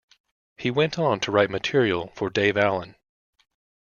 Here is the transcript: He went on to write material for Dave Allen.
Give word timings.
He 0.57 0.71
went 0.71 0.97
on 0.97 1.19
to 1.19 1.31
write 1.31 1.51
material 1.51 2.11
for 2.15 2.31
Dave 2.31 2.57
Allen. 2.57 2.95